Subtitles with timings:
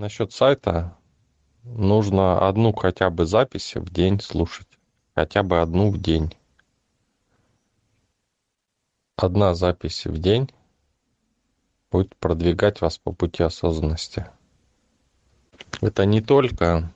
[0.00, 0.96] Насчет сайта
[1.62, 4.66] нужно одну хотя бы запись в день слушать.
[5.14, 6.34] Хотя бы одну в день.
[9.16, 10.50] Одна запись в день
[11.90, 14.24] будет продвигать вас по пути осознанности.
[15.82, 16.94] Это не только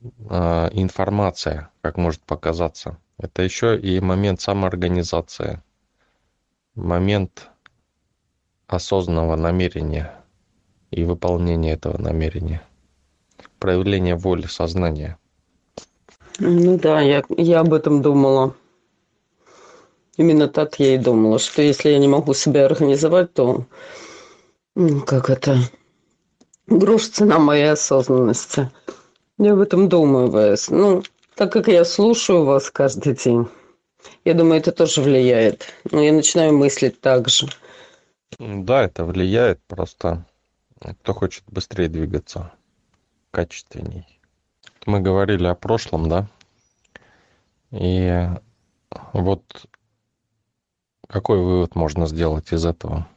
[0.00, 2.98] э, информация, как может показаться.
[3.18, 5.60] Это еще и момент самоорганизации,
[6.76, 7.50] момент
[8.68, 10.22] осознанного намерения
[10.90, 12.62] и выполнения этого намерения,
[13.58, 15.18] проявление воли, сознания.
[16.38, 18.54] Ну да, я, я об этом думала.
[20.16, 23.66] Именно так я и думала, что если я не могу себя организовать, то
[24.74, 25.58] ну, как это
[26.66, 28.70] грош цена моей осознанности.
[29.38, 30.68] Я об этом думаю, ВС.
[30.70, 31.02] Ну,
[31.34, 33.46] так как я слушаю вас каждый день,
[34.24, 35.66] я думаю, это тоже влияет.
[35.90, 37.48] Но я начинаю мыслить так же.
[38.38, 40.26] Да, это влияет просто.
[40.80, 42.52] Кто хочет быстрее двигаться,
[43.30, 44.06] качественней.
[44.84, 46.28] Мы говорили о прошлом, да?
[47.70, 48.28] И
[49.12, 49.66] вот
[51.08, 53.08] какой вывод можно сделать из этого?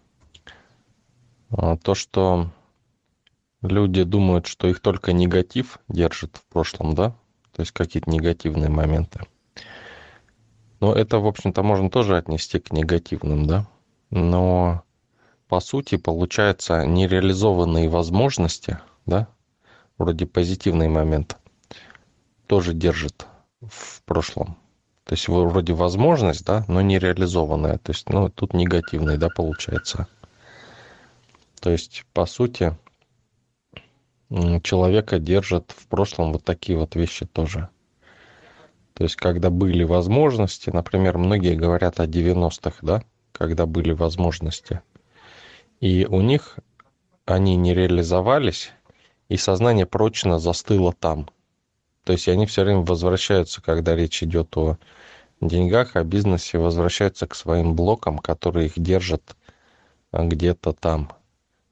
[1.52, 2.50] А, то, что
[3.62, 7.12] люди думают, что их только негатив держит в прошлом, да?
[7.52, 9.22] То есть какие-то негативные моменты.
[10.80, 13.68] Но это, в общем-то, можно тоже отнести к негативным, да?
[14.12, 14.84] Но
[15.50, 19.28] по сути, получается, нереализованные возможности, да,
[19.98, 21.38] вроде позитивный момент,
[22.46, 23.26] тоже держит
[23.60, 24.58] в прошлом.
[25.06, 27.80] То есть вроде возможность, да, но нереализованная.
[27.80, 30.08] То есть, ну, тут негативный, да, получается.
[31.60, 32.78] То есть, по сути,
[34.30, 37.70] человека держат в прошлом вот такие вот вещи тоже.
[38.94, 44.82] То есть, когда были возможности, например, многие говорят о 90-х, да, когда были возможности.
[45.80, 46.60] И у них
[47.26, 48.72] они не реализовались,
[49.30, 51.30] и сознание прочно застыло там.
[52.04, 54.78] То есть они все время возвращаются, когда речь идет о
[55.40, 59.38] деньгах, о бизнесе, возвращаются к своим блокам, которые их держат
[60.12, 61.12] а, где-то там.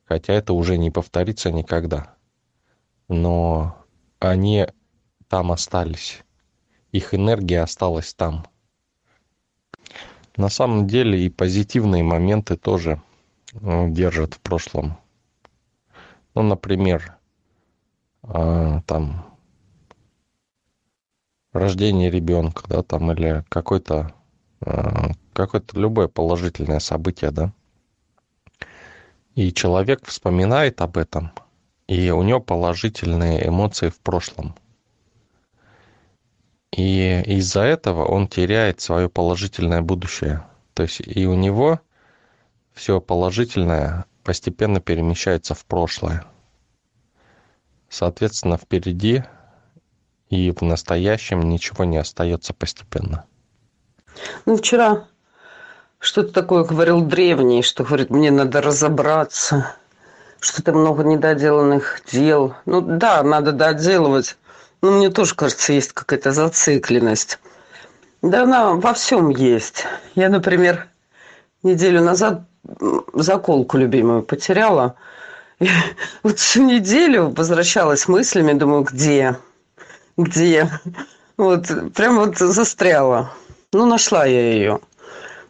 [0.05, 2.13] Хотя это уже не повторится никогда.
[3.09, 3.75] Но
[4.19, 4.67] они
[5.27, 6.23] там остались.
[6.93, 8.45] Их энергия осталась там.
[10.37, 13.06] На самом деле и позитивные моменты тоже Э,
[13.53, 14.97] держит в прошлом.
[16.35, 17.17] Ну, например,
[18.23, 19.25] э, там
[21.53, 24.13] рождение ребенка, да, там или какой-то
[24.61, 27.53] э, какое-то любое положительное событие, да.
[29.35, 31.31] И человек вспоминает об этом,
[31.87, 34.55] и у него положительные эмоции в прошлом.
[36.71, 40.43] И из-за этого он теряет свое положительное будущее.
[40.73, 41.79] То есть и у него
[42.77, 46.23] все положительное постепенно перемещается в прошлое.
[47.89, 49.23] Соответственно, впереди
[50.29, 53.25] и в настоящем ничего не остается постепенно.
[54.45, 55.07] Ну, вчера
[55.97, 59.75] что-то такое говорил древний, что говорит, мне надо разобраться,
[60.39, 62.53] что-то много недоделанных дел.
[62.65, 64.37] Ну да, надо доделывать.
[64.81, 67.39] Но мне тоже кажется, есть какая-то зацикленность.
[68.21, 69.85] Да она во всем есть.
[70.13, 70.87] Я, например,
[71.63, 72.43] неделю назад
[73.13, 74.95] заколку любимую потеряла.
[75.59, 75.69] И
[76.23, 79.37] вот всю неделю возвращалась мыслями, думаю, где?
[80.17, 80.69] Где?
[81.37, 83.31] Вот, прям вот застряла.
[83.73, 84.79] Ну, нашла я ее.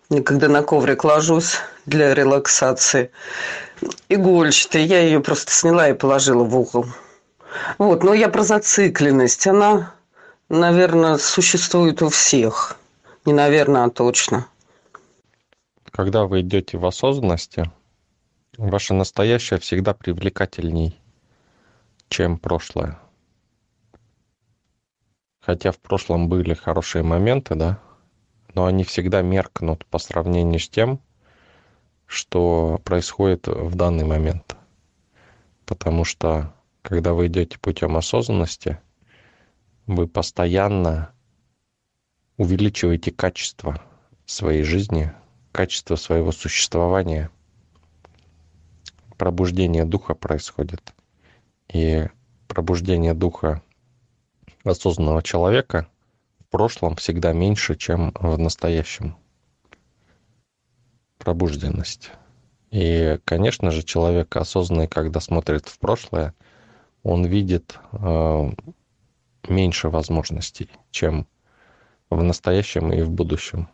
[0.09, 3.11] И когда на коврик ложусь для релаксации,
[4.09, 6.85] игольчатая, я ее просто сняла и положила в угол.
[7.77, 9.47] Вот, но я про зацикленность.
[9.47, 9.93] Она,
[10.49, 12.77] наверное, существует у всех.
[13.25, 14.47] Не наверное, а точно
[15.97, 17.71] когда вы идете в осознанности,
[18.55, 20.95] ваше настоящее всегда привлекательней,
[22.07, 22.99] чем прошлое.
[25.39, 27.81] Хотя в прошлом были хорошие моменты, да,
[28.53, 31.01] но они всегда меркнут по сравнению с тем,
[32.05, 34.55] что происходит в данный момент.
[35.65, 36.53] Потому что,
[36.83, 38.79] когда вы идете путем осознанности,
[39.87, 41.11] вы постоянно
[42.37, 43.81] увеличиваете качество
[44.27, 45.11] своей жизни,
[45.57, 47.31] качество своего существования.
[49.17, 50.93] Пробуждение духа происходит.
[51.73, 52.05] И
[52.47, 53.63] пробуждение духа
[54.63, 55.87] осознанного человека
[56.41, 59.17] в прошлом всегда меньше, чем в настоящем.
[61.17, 62.11] Пробужденность.
[62.69, 66.35] И, конечно же, человек осознанный, когда смотрит в прошлое,
[67.01, 68.51] он видит э,
[69.47, 71.25] меньше возможностей, чем
[72.11, 73.69] в настоящем и в будущем.